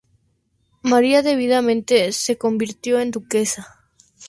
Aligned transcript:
María 0.81 1.21
debidamente 1.21 2.11
se 2.11 2.35
convirtió 2.35 2.99
en 2.99 3.11
duquesa. 3.11 3.83